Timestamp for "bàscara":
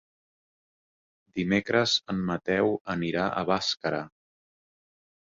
3.55-4.05